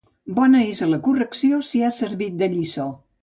Bona 0.37 0.61
és 0.69 0.79
la 0.93 0.99
correcció 1.07 1.59
si 1.71 1.83
ha 1.85 1.91
servit 1.99 2.41
de 2.43 2.51
lliçó. 2.57 2.89